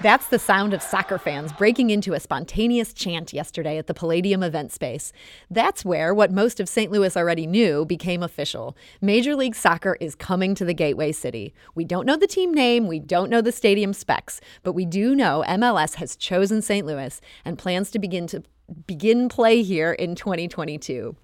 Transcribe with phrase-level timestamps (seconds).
[0.00, 4.44] That's the sound of soccer fans breaking into a spontaneous chant yesterday at the Palladium
[4.44, 5.12] event space.
[5.50, 6.92] That's where what most of St.
[6.92, 8.76] Louis already knew became official.
[9.00, 11.52] Major League Soccer is coming to the Gateway City.
[11.74, 15.16] We don't know the team name, we don't know the stadium specs, but we do
[15.16, 16.86] know MLS has chosen St.
[16.86, 18.44] Louis and plans to begin to
[18.86, 21.16] begin play here in 2022.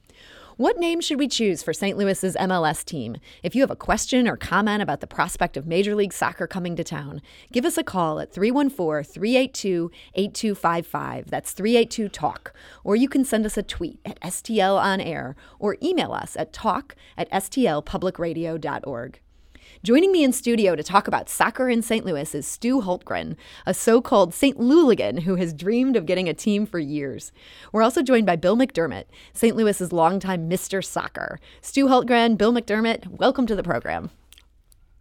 [0.56, 1.98] What name should we choose for St.
[1.98, 3.16] Louis's MLS team?
[3.42, 6.76] If you have a question or comment about the prospect of Major League Soccer coming
[6.76, 11.28] to town, give us a call at 314 382 8255.
[11.28, 12.54] That's 382 TALK.
[12.84, 16.52] Or you can send us a tweet at STL On Air or email us at
[16.52, 19.20] talk at stlpublicradio.org.
[19.84, 22.06] Joining me in studio to talk about soccer in St.
[22.06, 24.58] Louis is Stu Holtgren, a so called St.
[24.58, 27.32] Louligan who has dreamed of getting a team for years.
[27.70, 29.54] We're also joined by Bill McDermott, St.
[29.54, 30.82] Louis's longtime Mr.
[30.82, 31.38] Soccer.
[31.60, 34.08] Stu Holtgren, Bill McDermott, welcome to the program.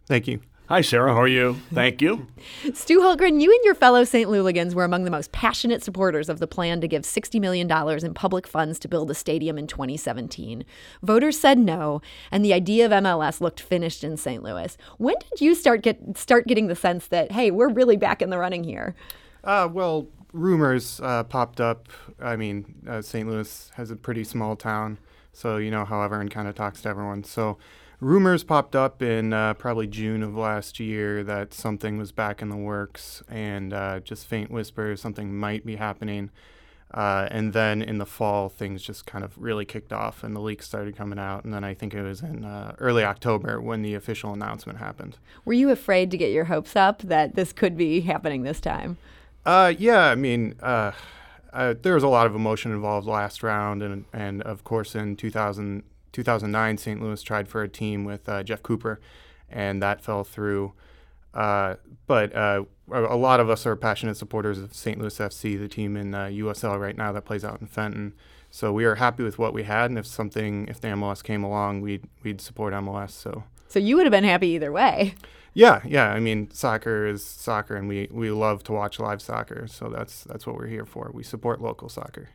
[0.06, 0.42] Thank you.
[0.66, 1.12] Hi, Sarah.
[1.12, 1.60] How are you?
[1.74, 2.26] Thank you.
[2.72, 4.30] Stu Hultgren, you and your fellow St.
[4.30, 7.70] Louligans were among the most passionate supporters of the plan to give $60 million
[8.02, 10.64] in public funds to build a stadium in 2017.
[11.02, 14.42] Voters said no, and the idea of MLS looked finished in St.
[14.42, 14.78] Louis.
[14.96, 18.30] When did you start get start getting the sense that, hey, we're really back in
[18.30, 18.94] the running here?
[19.44, 21.90] Uh, well, rumors uh, popped up.
[22.18, 23.28] I mean, uh, St.
[23.28, 24.96] Louis has a pretty small town,
[25.30, 27.22] so you know how everyone kind of talks to everyone.
[27.22, 27.58] So
[28.00, 32.48] rumors popped up in uh, probably June of last year that something was back in
[32.48, 36.30] the works, and uh, just faint whispers something might be happening.
[36.92, 40.40] Uh, and then in the fall, things just kind of really kicked off, and the
[40.40, 41.44] leaks started coming out.
[41.44, 45.18] And then I think it was in uh, early October when the official announcement happened.
[45.44, 48.96] Were you afraid to get your hopes up that this could be happening this time?
[49.44, 50.92] Uh, yeah, I mean, uh,
[51.52, 55.16] uh, there was a lot of emotion involved last round, and and of course in
[55.16, 55.82] 2000,
[56.14, 57.02] 2009, St.
[57.02, 59.00] Louis tried for a team with uh, Jeff Cooper,
[59.50, 60.72] and that fell through.
[61.34, 61.74] Uh,
[62.06, 64.98] but uh, a lot of us are passionate supporters of St.
[64.98, 68.14] Louis FC, the team in USL right now that plays out in Fenton.
[68.50, 71.42] So we are happy with what we had, and if something, if the MLS came
[71.42, 73.10] along, we'd we'd support MLS.
[73.10, 73.42] So.
[73.66, 75.16] So you would have been happy either way.
[75.54, 76.10] Yeah, yeah.
[76.10, 79.66] I mean, soccer is soccer, and we, we love to watch live soccer.
[79.68, 81.10] So that's that's what we're here for.
[81.14, 82.28] We support local soccer.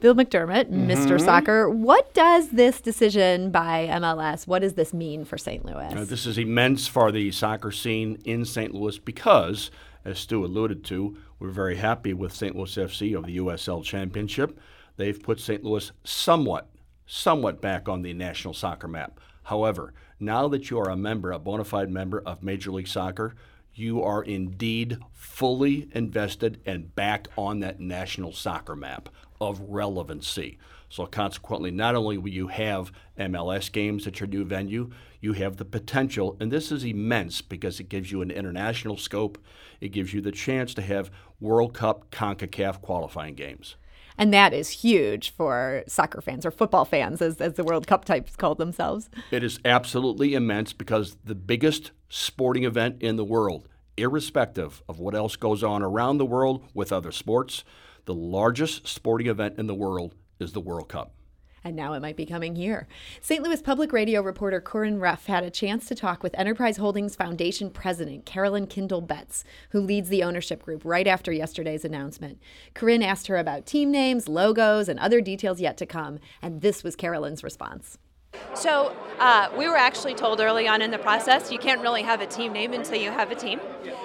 [0.00, 0.90] Bill McDermott, mm-hmm.
[0.90, 1.20] Mr.
[1.20, 5.64] Soccer, what does this decision by MLS, what does this mean for St.
[5.64, 5.92] Louis?
[5.94, 8.74] Uh, this is immense for the soccer scene in St.
[8.74, 9.70] Louis because,
[10.04, 12.54] as Stu alluded to, we're very happy with St.
[12.54, 14.58] Louis FC of the USL Championship.
[14.96, 15.64] They've put St.
[15.64, 16.70] Louis somewhat,
[17.06, 19.20] somewhat back on the national soccer map.
[19.44, 23.34] However, now that you are a member, a bona fide member of Major League Soccer,
[23.74, 29.10] you are indeed fully invested and back on that national soccer map
[29.40, 30.58] of relevancy.
[30.88, 34.90] So, consequently, not only will you have MLS games at your new venue,
[35.20, 39.36] you have the potential, and this is immense because it gives you an international scope.
[39.80, 41.10] It gives you the chance to have
[41.40, 43.76] World Cup CONCACAF qualifying games.
[44.18, 48.04] And that is huge for soccer fans or football fans, as, as the World Cup
[48.04, 49.08] types call themselves.
[49.30, 55.14] It is absolutely immense because the biggest sporting event in the world, irrespective of what
[55.14, 57.64] else goes on around the world with other sports,
[58.04, 61.15] the largest sporting event in the world is the World Cup
[61.66, 62.86] and now it might be coming here.
[63.20, 63.42] St.
[63.42, 67.70] Louis Public Radio reporter Corinne Ruff had a chance to talk with Enterprise Holdings Foundation
[67.70, 72.38] president Carolyn Kindle Betts, who leads the ownership group right after yesterday's announcement.
[72.72, 76.84] Corinne asked her about team names, logos, and other details yet to come, and this
[76.84, 77.98] was Carolyn's response.
[78.54, 82.20] So uh, we were actually told early on in the process you can't really have
[82.20, 83.60] a team name until you have a team.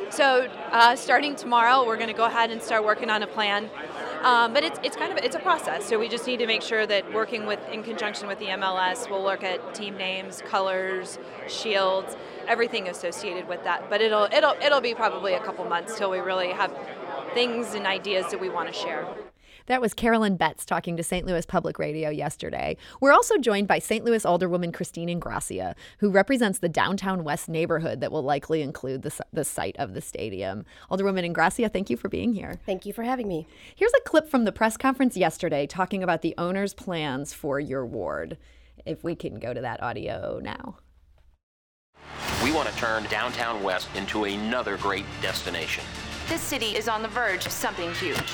[0.09, 3.69] So uh, starting tomorrow, we're going to go ahead and start working on a plan
[4.23, 5.87] um, but it's, it's kind of it's a process.
[5.87, 9.09] So we just need to make sure that working with in conjunction with the MLS,
[9.09, 11.17] we'll look at team names, colors,
[11.47, 12.15] shields,
[12.47, 13.89] everything associated with that.
[13.89, 16.71] But it'll it'll it'll be probably a couple months till we really have
[17.33, 19.07] things and ideas that we want to share.
[19.67, 21.25] That was Carolyn Betts talking to St.
[21.25, 22.77] Louis Public Radio yesterday.
[22.99, 24.03] We're also joined by St.
[24.03, 29.17] Louis Alderwoman Christine Ingrassia, who represents the downtown West neighborhood that will likely include the,
[29.31, 30.65] the site of the stadium.
[30.89, 32.59] Alderwoman Ingrassia, thank you for being here.
[32.65, 33.47] Thank you for having me.
[33.75, 37.85] Here's a clip from the press conference yesterday talking about the owner's plans for your
[37.85, 38.37] ward.
[38.85, 40.77] If we can go to that audio now.
[42.43, 45.83] We want to turn downtown West into another great destination.
[46.27, 48.33] This city is on the verge of something huge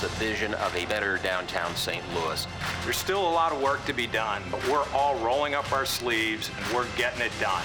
[0.00, 2.02] the vision of a better downtown St.
[2.14, 2.46] Louis.
[2.84, 5.86] There's still a lot of work to be done, but we're all rolling up our
[5.86, 7.64] sleeves and we're getting it done.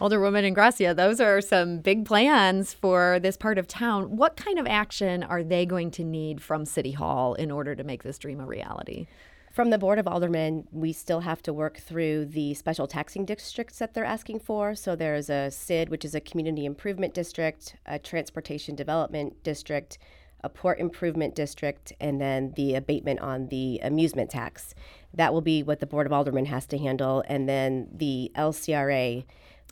[0.00, 4.16] Alderwoman Ingrassia, those are some big plans for this part of town.
[4.16, 7.84] What kind of action are they going to need from City Hall in order to
[7.84, 9.06] make this dream a reality?
[9.54, 13.78] From the Board of Aldermen, we still have to work through the special taxing districts
[13.78, 14.74] that they're asking for.
[14.74, 19.96] So there's a CID, which is a community improvement district, a transportation development district,
[20.44, 24.74] a port improvement district, and then the abatement on the amusement tax.
[25.12, 27.24] That will be what the Board of Aldermen has to handle.
[27.26, 29.24] And then the LCRA,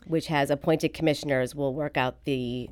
[0.07, 2.69] which has appointed commissioners, will work out the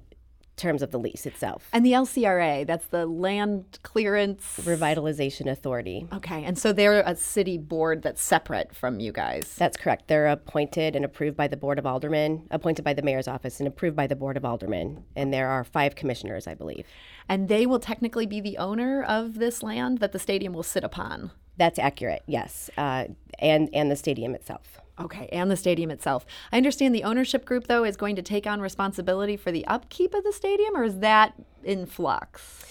[0.56, 1.68] terms of the lease itself.
[1.74, 6.08] And the LCRA, that's the Land Clearance Revitalization Authority.
[6.14, 9.56] Okay, and so they're a city board that's separate from you guys.
[9.58, 10.08] That's correct.
[10.08, 13.68] They're appointed and approved by the Board of Aldermen, appointed by the mayor's office and
[13.68, 15.04] approved by the Board of Aldermen.
[15.16, 16.86] And there are five commissioners, I believe.
[17.30, 20.84] And they will technically be the owner of this land that the stadium will sit
[20.84, 21.32] upon.
[21.58, 22.70] That's accurate, yes.
[22.78, 23.06] Uh,
[23.40, 24.81] and, and the stadium itself.
[25.02, 26.26] Okay, and the stadium itself.
[26.52, 30.14] I understand the ownership group, though, is going to take on responsibility for the upkeep
[30.14, 31.34] of the stadium, or is that
[31.64, 32.66] in flux?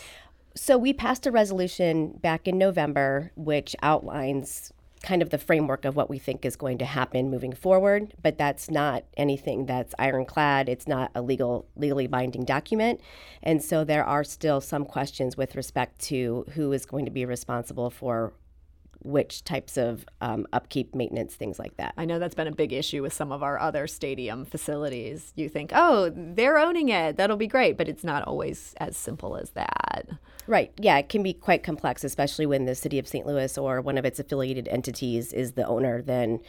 [0.54, 4.72] So, we passed a resolution back in November which outlines
[5.02, 8.36] kind of the framework of what we think is going to happen moving forward, but
[8.36, 10.68] that's not anything that's ironclad.
[10.68, 13.00] It's not a legal legally binding document.
[13.42, 17.24] And so there are still some questions with respect to who is going to be
[17.24, 18.34] responsible for
[19.02, 21.94] which types of um, upkeep, maintenance, things like that.
[21.96, 25.32] I know that's been a big issue with some of our other stadium facilities.
[25.36, 29.36] You think, oh, they're owning it, that'll be great, but it's not always as simple
[29.36, 30.08] as that.
[30.46, 30.72] Right.
[30.78, 33.26] Yeah, it can be quite complex, especially when the city of St.
[33.26, 36.02] Louis or one of its affiliated entities is the owner.
[36.02, 36.40] Then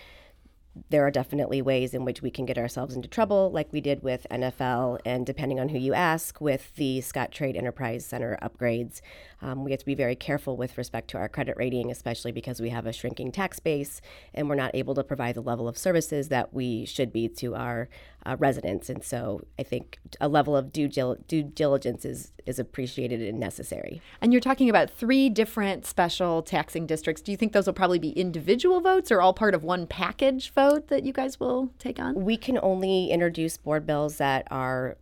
[0.89, 4.03] there are definitely ways in which we can get ourselves into trouble, like we did
[4.03, 9.01] with NFL, and depending on who you ask, with the Scottrade Enterprise Center upgrades.
[9.41, 12.61] Um, we have to be very careful with respect to our credit rating, especially because
[12.61, 13.99] we have a shrinking tax base
[14.33, 17.55] and we're not able to provide the level of services that we should be to
[17.55, 17.89] our
[18.25, 18.89] uh, residents.
[18.89, 24.01] And so I think a level of due, due diligence is, is appreciated and necessary.
[24.21, 27.21] And you're talking about three different special taxing districts.
[27.21, 30.51] Do you think those will probably be individual votes or all part of one package
[30.51, 32.23] vote that you guys will take on?
[32.23, 34.97] We can only introduce board bills that are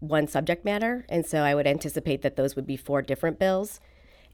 [0.00, 1.04] one subject matter.
[1.08, 3.80] And so I would anticipate that those would be four different bills.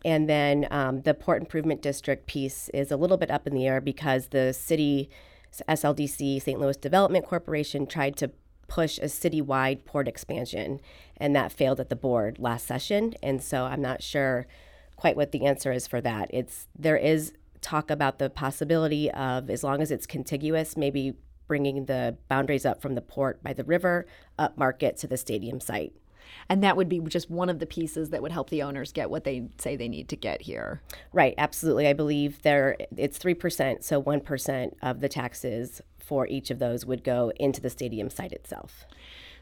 [0.05, 3.67] And then um, the Port Improvement District piece is a little bit up in the
[3.67, 5.09] air because the city,
[5.69, 6.61] SLDC, St.
[6.61, 8.31] Louis Development Corporation, tried to
[8.67, 10.81] push a citywide port expansion,
[11.17, 13.15] and that failed at the board last session.
[13.23, 14.47] And so I'm not sure
[14.97, 16.31] quite what the answer is for that.
[16.33, 21.15] It's there is talk about the possibility of, as long as it's contiguous, maybe
[21.47, 24.07] bringing the boundaries up from the port by the river
[24.39, 25.93] up market to the stadium site.
[26.49, 29.11] And that would be just one of the pieces that would help the owners get
[29.11, 30.81] what they say they need to get here.
[31.13, 31.87] Right, absolutely.
[31.87, 37.03] I believe there it's 3%, so 1% of the taxes for each of those would
[37.03, 38.85] go into the stadium site itself.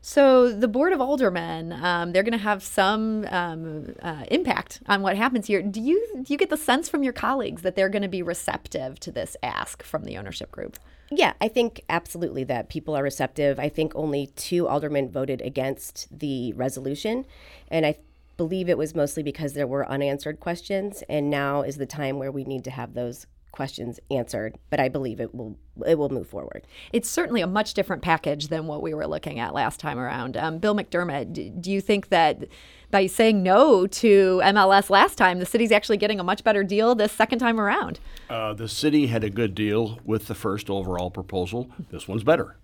[0.04, 5.00] So the board of aldermen, um, they're going to have some um, uh, impact on
[5.00, 5.62] what happens here.
[5.62, 8.20] Do you do you get the sense from your colleagues that they're going to be
[8.20, 10.76] receptive to this ask from the ownership group?
[11.12, 13.60] Yeah, I think absolutely that people are receptive.
[13.60, 17.24] I think only two aldermen voted against the resolution,
[17.68, 17.96] and I
[18.36, 22.32] believe it was mostly because there were unanswered questions, and now is the time where
[22.32, 25.56] we need to have those questions answered, but I believe it will
[25.86, 26.66] it will move forward.
[26.92, 30.36] It's certainly a much different package than what we were looking at last time around.
[30.36, 32.44] Um, Bill McDermott, do, do you think that
[32.90, 36.94] by saying no to MLS last time, the city's actually getting a much better deal
[36.94, 38.00] this second time around?
[38.28, 41.70] Uh, the city had a good deal with the first overall proposal.
[41.90, 42.56] This one's better.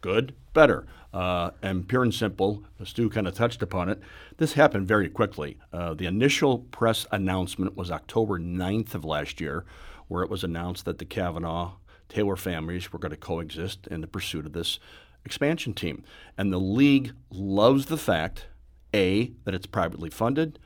[0.00, 0.86] Good, better.
[1.12, 4.00] Uh, and pure and simple, Stu kind of touched upon it.
[4.38, 5.58] This happened very quickly.
[5.72, 9.64] Uh, the initial press announcement was October 9th of last year,
[10.10, 11.74] where it was announced that the Kavanaugh
[12.08, 14.80] Taylor families were going to coexist in the pursuit of this
[15.24, 16.02] expansion team.
[16.36, 18.48] And the league loves the fact
[18.92, 20.58] a, that it's privately funded,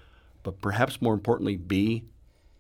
[0.43, 2.05] but perhaps more importantly, B,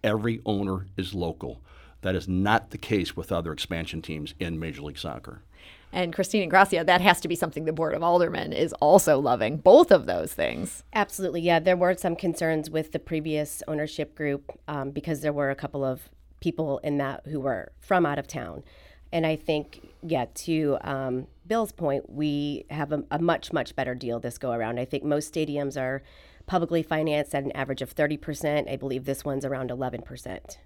[0.02, 1.62] every owner is local.
[2.02, 5.42] That is not the case with other expansion teams in Major League Soccer.
[5.90, 9.56] And Christine Gracia, that has to be something the Board of Aldermen is also loving,
[9.56, 10.82] both of those things.
[10.92, 11.60] Absolutely, yeah.
[11.60, 15.82] There were some concerns with the previous ownership group um, because there were a couple
[15.82, 16.10] of
[16.44, 18.62] people in that who were from out of town.
[19.10, 23.94] And I think, yeah, to um, Bill's point, we have a, a, much, much better
[23.94, 24.78] deal this go around.
[24.78, 26.02] I think most stadiums are
[26.46, 28.70] publicly financed at an average of 30%.
[28.70, 30.58] I believe this one's around 11%.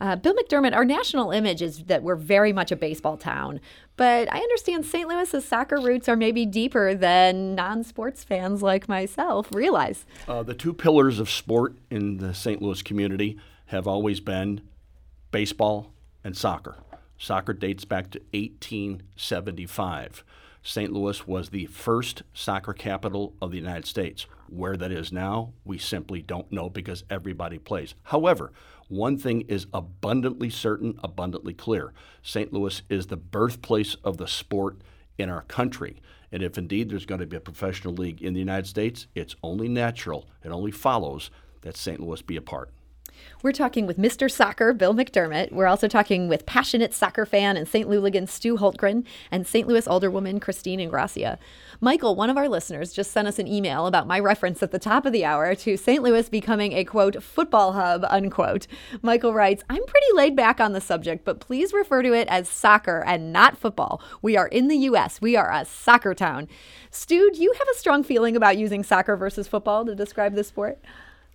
[0.00, 3.60] Uh, Bill McDermott, our national image is that we're very much a baseball town,
[3.96, 5.08] but I understand St.
[5.08, 10.06] Louis's soccer roots are maybe deeper than non sports fans like myself realize.
[10.28, 12.62] Uh, the two pillars of sport in the St.
[12.62, 14.60] Louis community have always been
[15.30, 15.92] baseball
[16.24, 16.76] and soccer.
[17.18, 20.24] Soccer dates back to 1875.
[20.62, 20.92] St.
[20.92, 24.26] Louis was the first soccer capital of the United States.
[24.48, 27.94] Where that is now, we simply don't know because everybody plays.
[28.04, 28.52] However,
[28.88, 32.52] one thing is abundantly certain, abundantly clear St.
[32.52, 34.78] Louis is the birthplace of the sport
[35.18, 36.00] in our country.
[36.32, 39.36] And if indeed there's going to be a professional league in the United States, it's
[39.42, 41.30] only natural, it only follows
[41.62, 42.00] that St.
[42.00, 42.70] Louis be a part.
[43.42, 44.30] We're talking with Mr.
[44.30, 45.52] Soccer, Bill McDermott.
[45.52, 47.88] We're also talking with passionate soccer fan and St.
[47.88, 49.68] Louligan Stu Holtgren and St.
[49.68, 51.38] Louis alderwoman Christine Ingrassia.
[51.80, 54.78] Michael, one of our listeners, just sent us an email about my reference at the
[54.78, 56.02] top of the hour to St.
[56.02, 58.66] Louis becoming a quote football hub unquote.
[59.02, 62.48] Michael writes, "I'm pretty laid back on the subject, but please refer to it as
[62.48, 64.02] soccer and not football.
[64.20, 65.20] We are in the U.S.
[65.20, 66.48] We are a soccer town."
[66.90, 70.42] Stu, do you have a strong feeling about using soccer versus football to describe the
[70.42, 70.78] sport?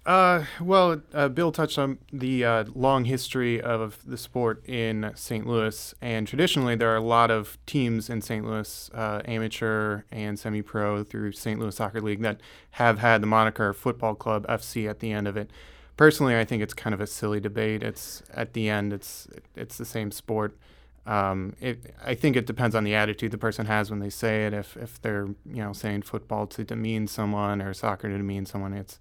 [0.06, 5.48] Uh, well, uh, Bill touched on the uh, long history of the sport in St.
[5.48, 8.46] Louis, and traditionally there are a lot of teams in St.
[8.46, 11.58] Louis, uh, amateur and semi-pro through St.
[11.58, 12.42] Louis Soccer League that
[12.72, 15.50] have had the moniker Football Club FC at the end of it.
[15.96, 17.82] Personally, I think it's kind of a silly debate.
[17.82, 20.58] It's at the end, it's it's the same sport.
[21.06, 24.48] Um, it, I think it depends on the attitude the person has when they say
[24.48, 24.54] it.
[24.54, 28.74] If if they're you know saying football to demean someone or soccer to demean someone,
[28.74, 29.00] it's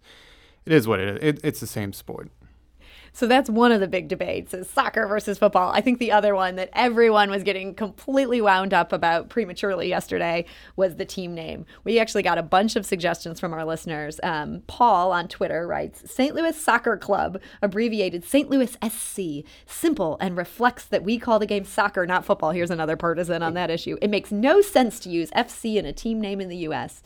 [0.66, 1.18] it is what it is.
[1.22, 2.30] It, it's the same sport.
[3.14, 5.70] So that's one of the big debates is soccer versus football.
[5.70, 10.46] I think the other one that everyone was getting completely wound up about prematurely yesterday
[10.76, 11.66] was the team name.
[11.84, 14.18] We actually got a bunch of suggestions from our listeners.
[14.22, 16.34] Um, Paul on Twitter writes St.
[16.34, 18.48] Louis Soccer Club, abbreviated St.
[18.48, 22.52] Louis SC, simple and reflects that we call the game soccer, not football.
[22.52, 23.98] Here's another partisan on that issue.
[24.00, 27.02] It makes no sense to use FC in a team name in the U.S.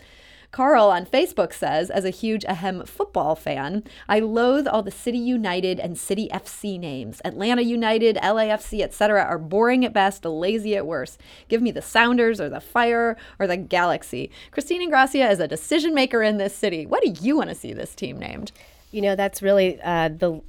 [0.57, 5.19] Carl on Facebook says, as a huge Ahem football fan, I loathe all the City
[5.19, 7.21] United and City FC names.
[7.27, 9.23] Atlanta United, LAFC, etc.
[9.23, 11.21] are boring at best, lazy at worst.
[11.49, 14.31] Give me the Sounders or the Fire or the Galaxy.
[14.51, 16.87] Christine Ingrassia is a decision maker in this city.
[16.87, 18.51] What do you want to see this team named?
[18.93, 20.41] You know, that's really uh, the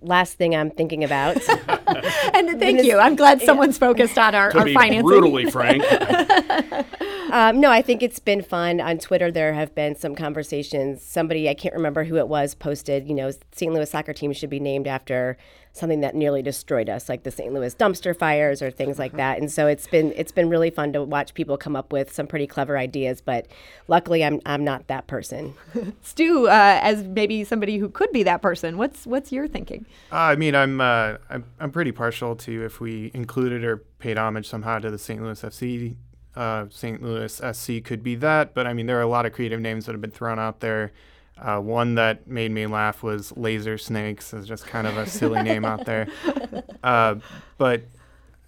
[0.00, 1.36] last thing I'm thinking about.
[1.48, 2.98] and thank you.
[2.98, 5.06] I'm glad someone's focused on our, to our be financing.
[5.06, 5.82] brutally frank,
[7.30, 8.80] um, no, I think it's been fun.
[8.80, 11.02] On Twitter, there have been some conversations.
[11.02, 13.72] Somebody, I can't remember who it was, posted, you know, St.
[13.72, 15.36] Louis soccer team should be named after
[15.76, 17.52] something that nearly destroyed us, like the St.
[17.52, 19.38] Louis dumpster fires or things like that.
[19.38, 22.26] And so it's been it's been really fun to watch people come up with some
[22.26, 23.20] pretty clever ideas.
[23.20, 23.46] But
[23.86, 25.54] luckily, I'm I'm not that person.
[26.02, 29.86] Stu, uh, as maybe somebody who could be that person, what's what's your thinking?
[30.10, 34.18] Uh, I mean, I'm, uh, I'm I'm pretty partial to if we included or paid
[34.18, 35.22] homage somehow to the St.
[35.22, 35.96] Louis FC.
[36.36, 37.02] Uh, St.
[37.02, 39.86] Louis SC could be that, but I mean, there are a lot of creative names
[39.86, 40.92] that have been thrown out there.
[41.38, 44.32] Uh, one that made me laugh was Laser Snakes.
[44.32, 46.08] It's just kind of a silly name out there.
[46.84, 47.16] Uh,
[47.58, 47.82] but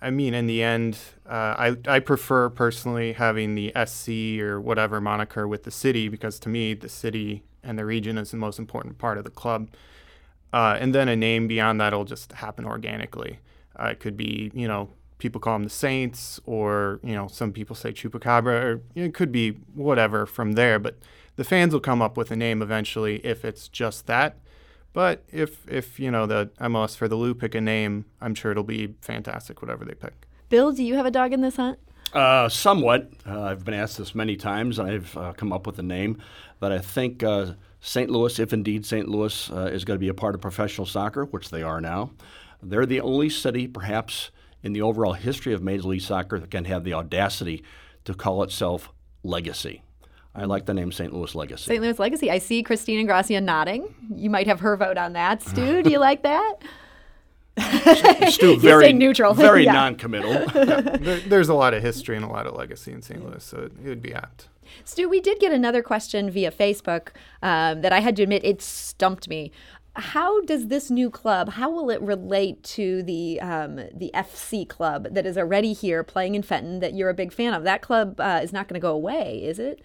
[0.01, 0.97] I mean, in the end,
[1.29, 6.39] uh, I, I prefer personally having the SC or whatever moniker with the city because
[6.41, 9.71] to me, the city and the region is the most important part of the club.
[10.53, 13.41] Uh, and then a name beyond that will just happen organically.
[13.79, 17.53] Uh, it could be, you know, people call them the Saints, or you know, some
[17.53, 20.79] people say Chupacabra, or it could be whatever from there.
[20.79, 20.99] But
[21.37, 24.39] the fans will come up with a name eventually if it's just that.
[24.93, 28.51] But if if you know the MLS for the Lou pick a name, I'm sure
[28.51, 30.27] it'll be fantastic whatever they pick.
[30.49, 31.79] Bill, do you have a dog in this hunt?
[32.13, 33.11] uh, somewhat.
[33.27, 36.19] Uh, I've been asked this many times, and I've uh, come up with a name
[36.61, 38.11] that I think uh, St.
[38.11, 39.09] Louis, if indeed St.
[39.09, 42.11] Louis uh, is going to be a part of professional soccer, which they are now,
[42.63, 44.31] they're the only city, perhaps
[44.63, 47.63] in the overall history of Major League Soccer, that can have the audacity
[48.05, 48.91] to call itself
[49.23, 49.83] Legacy.
[50.35, 51.13] I like the name St.
[51.13, 51.65] Louis Legacy.
[51.65, 51.83] St.
[51.83, 52.31] Louis Legacy.
[52.31, 53.95] I see Christine Gracia nodding.
[54.15, 55.43] You might have her vote on that.
[55.43, 56.55] Stu, do you like that?
[58.31, 59.35] Stu, very neutral.
[59.35, 59.73] very Yeah.
[59.73, 60.47] non-committal.
[60.99, 63.25] There, there's a lot of history and a lot of legacy in St.
[63.25, 64.49] Louis, so it, it would be apt.
[64.85, 67.09] Stu, we did get another question via Facebook
[67.43, 69.51] um, that I had to admit it stumped me.
[69.99, 71.51] How does this new club?
[71.51, 76.37] How will it relate to the um, the FC club that is already here playing
[76.37, 77.65] in Fenton that you're a big fan of?
[77.65, 79.83] That club uh, is not going to go away, is it?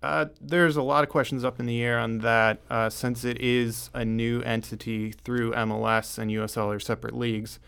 [0.00, 3.40] Uh, there's a lot of questions up in the air on that uh, since it
[3.40, 7.58] is a new entity through MLS and USL are separate leagues.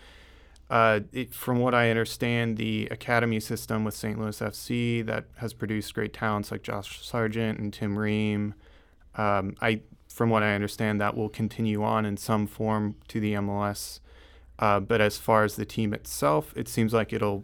[0.70, 4.16] Uh, it, from what I understand, the academy system with St.
[4.16, 8.54] Louis FC that has produced great talents like Josh Sargent and Tim Ream.
[9.16, 9.80] Um, I,
[10.20, 14.00] from what I understand, that will continue on in some form to the MLS.
[14.58, 17.42] Uh, but as far as the team itself, it seems like it'll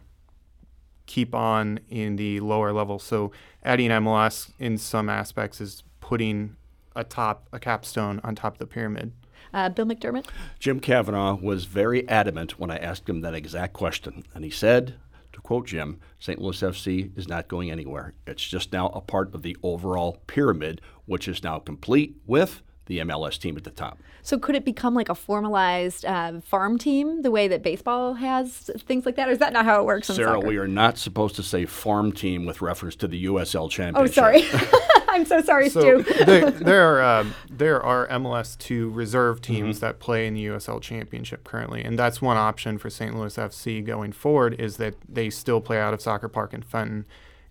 [1.06, 2.98] keep on in the lower level.
[2.98, 3.32] So
[3.64, 6.56] adding MLS in some aspects is putting
[6.94, 9.12] a top a capstone on top of the pyramid.
[9.54, 10.26] Uh, Bill McDermott?
[10.58, 14.22] Jim Kavanaugh was very adamant when I asked him that exact question.
[14.34, 14.96] And he said,
[15.32, 16.38] to quote Jim, St.
[16.38, 18.12] Louis FC is not going anywhere.
[18.26, 22.98] It's just now a part of the overall pyramid, which is now complete with the
[23.00, 24.00] MLS team at the top.
[24.22, 28.70] So could it become like a formalized uh, farm team, the way that baseball has
[28.80, 30.08] things like that, or is that not how it works?
[30.08, 30.46] Sarah, soccer?
[30.46, 34.10] we are not supposed to say farm team with reference to the USL championship.
[34.10, 34.44] Oh, sorry.
[35.08, 36.14] I'm so sorry, So Stu.
[36.24, 40.80] there, there are um, there are MLS two reserve teams that play in the USL
[40.82, 43.16] Championship currently, and that's one option for St.
[43.16, 47.06] Louis FC going forward is that they still play out of Soccer Park in Fenton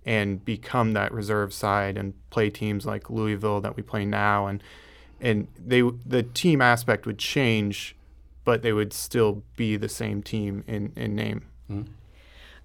[0.05, 4.61] and become that reserve side and play teams like Louisville that we play now, and
[5.21, 7.95] and they the team aspect would change,
[8.43, 11.45] but they would still be the same team in in name.
[11.67, 11.81] Hmm.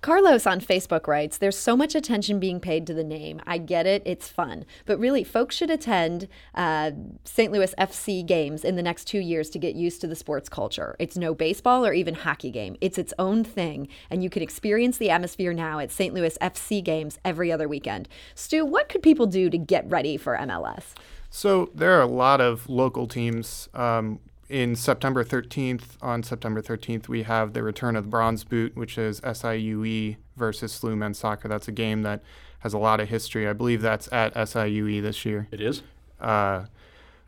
[0.00, 3.38] Carlos on Facebook writes, There's so much attention being paid to the name.
[3.46, 4.64] I get it, it's fun.
[4.86, 6.92] But really, folks should attend uh,
[7.24, 7.52] St.
[7.52, 10.96] Louis FC games in the next two years to get used to the sports culture.
[10.98, 13.88] It's no baseball or even hockey game, it's its own thing.
[14.08, 16.14] And you can experience the atmosphere now at St.
[16.14, 18.08] Louis FC games every other weekend.
[18.34, 20.94] Stu, what could people do to get ready for MLS?
[21.28, 23.68] So there are a lot of local teams.
[23.74, 28.76] Um, in September 13th, on September 13th, we have the return of the Bronze Boot,
[28.76, 31.48] which is SIUE versus SLU men's soccer.
[31.48, 32.22] That's a game that
[32.58, 33.48] has a lot of history.
[33.48, 35.46] I believe that's at SIUE this year.
[35.52, 35.82] It is?
[36.20, 36.64] Uh,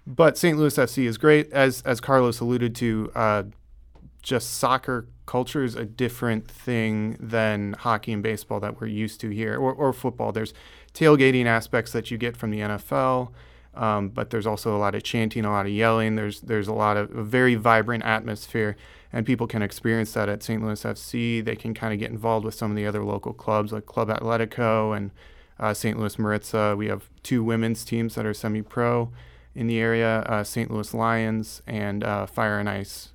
[0.04, 0.58] but St.
[0.58, 3.12] Louis FC is great, as as Carlos alluded to.
[3.14, 3.42] Uh,
[4.22, 9.30] just soccer culture is a different thing than hockey and baseball that we're used to
[9.30, 10.32] here, or, or football.
[10.32, 10.54] There's
[10.92, 13.32] tailgating aspects that you get from the NFL,
[13.74, 16.16] um, but there's also a lot of chanting, a lot of yelling.
[16.16, 18.76] There's there's a lot of a very vibrant atmosphere,
[19.12, 20.62] and people can experience that at St.
[20.62, 21.44] Louis FC.
[21.44, 24.08] They can kind of get involved with some of the other local clubs like Club
[24.08, 25.10] Atletico and
[25.58, 25.98] uh, St.
[25.98, 26.74] Louis Maritza.
[26.76, 29.10] We have two women's teams that are semi-pro
[29.54, 30.70] in the area: uh, St.
[30.70, 33.11] Louis Lions and uh, Fire and Ice.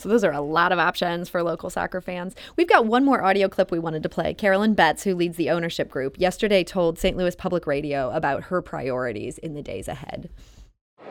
[0.00, 2.34] So those are a lot of options for local soccer fans.
[2.56, 4.32] We've got one more audio clip we wanted to play.
[4.32, 7.16] Carolyn Betts, who leads the ownership group, yesterday told St.
[7.16, 10.30] Louis Public Radio about her priorities in the days ahead.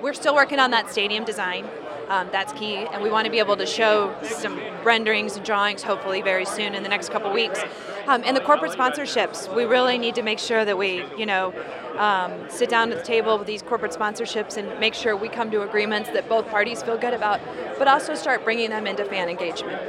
[0.01, 1.67] We're still working on that stadium design.
[2.07, 5.83] Um, that's key, and we want to be able to show some renderings and drawings
[5.83, 7.59] hopefully very soon in the next couple weeks.
[8.07, 11.53] Um, and the corporate sponsorships, we really need to make sure that we, you know,
[11.97, 15.51] um, sit down at the table with these corporate sponsorships and make sure we come
[15.51, 17.41] to agreements that both parties feel good about,
[17.77, 19.79] but also start bringing them into fan engagement.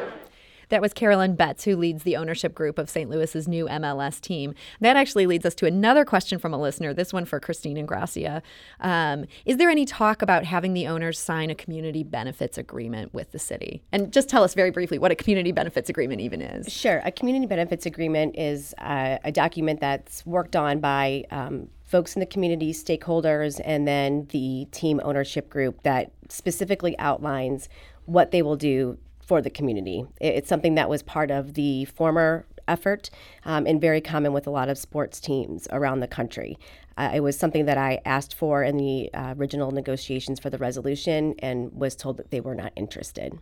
[0.70, 3.10] That was Carolyn Betts, who leads the ownership group of St.
[3.10, 4.54] Louis's new MLS team.
[4.80, 8.40] That actually leads us to another question from a listener, this one for Christine Ingrassia.
[8.80, 13.32] Um, is there any talk about having the owners sign a community benefits agreement with
[13.32, 13.82] the city?
[13.92, 16.72] And just tell us very briefly what a community benefits agreement even is.
[16.72, 17.02] Sure.
[17.04, 22.20] A community benefits agreement is uh, a document that's worked on by um, folks in
[22.20, 27.68] the community, stakeholders, and then the team ownership group that specifically outlines
[28.04, 28.96] what they will do
[29.30, 30.04] for the community.
[30.20, 33.10] It's something that was part of the former effort
[33.44, 36.58] um, and very common with a lot of sports teams around the country.
[36.96, 40.58] Uh, it was something that I asked for in the uh, original negotiations for the
[40.58, 43.38] resolution and was told that they were not interested.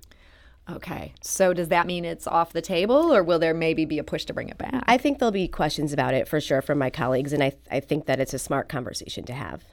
[0.71, 1.15] Okay.
[1.23, 4.27] So does that mean it's off the table, or will there maybe be a push
[4.27, 4.85] to bring it back?
[4.87, 7.81] I think there'll be questions about it for sure from my colleagues, and I, I
[7.81, 9.65] think that it's a smart conversation to have.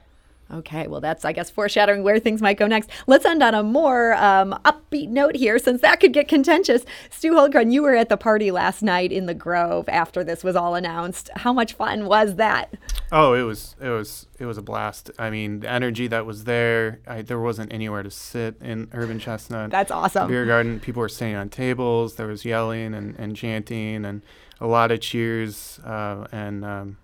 [0.52, 2.88] Okay, well, that's, I guess, foreshadowing where things might go next.
[3.08, 6.84] Let's end on a more um, upbeat note here, since that could get contentious.
[7.10, 10.54] Stu Holgren, you were at the party last night in the Grove after this was
[10.54, 11.30] all announced.
[11.34, 12.74] How much fun was that?
[13.10, 15.10] Oh, it was it was it was a blast.
[15.18, 17.00] I mean, the energy that was there.
[17.06, 19.70] I, there wasn't anywhere to sit in Urban Chestnut.
[19.70, 20.28] That's awesome.
[20.28, 20.78] Beer garden.
[20.78, 22.14] People were staying on tables.
[22.14, 24.22] There was yelling and, and chanting and
[24.60, 26.98] a lot of cheers uh, and um,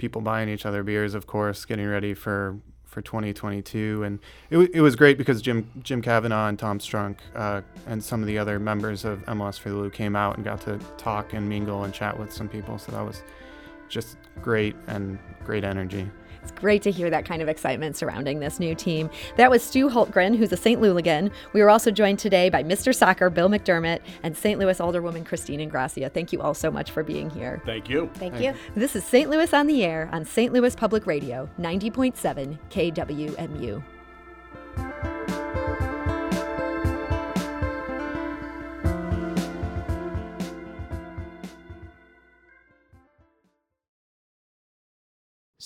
[0.00, 1.14] people buying each other beers.
[1.14, 4.02] Of course, getting ready for for 2022.
[4.02, 4.18] And
[4.50, 8.20] it, w- it was great because Jim Jim Kavanaugh and Tom Strunk uh, and some
[8.20, 11.34] of the other members of MLS for the Lou came out and got to talk
[11.34, 12.78] and mingle and chat with some people.
[12.78, 13.22] So that was
[13.88, 16.08] just great and great energy.
[16.42, 19.10] It's great to hear that kind of excitement surrounding this new team.
[19.36, 20.80] That was Stu Holtgren, who's a St.
[20.80, 21.30] Louligan.
[21.52, 22.94] We were also joined today by Mr.
[22.94, 24.58] Soccer, Bill McDermott, and St.
[24.58, 26.12] Louis Alderwoman Christine Ingrassia.
[26.12, 27.62] Thank you all so much for being here.
[27.66, 28.10] Thank you.
[28.14, 28.54] Thank you.
[28.74, 29.28] This is St.
[29.28, 30.52] Louis on the Air on St.
[30.52, 33.82] Louis Public Radio, 90.7 KWMU.